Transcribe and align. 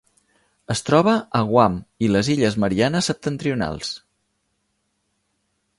Es 0.75 0.79
troba 0.87 1.13
a 1.39 1.41
Guam 1.51 1.75
i 2.07 2.09
les 2.15 2.31
Illes 2.35 2.57
Mariannes 2.65 3.11
Septentrionals. 3.11 3.95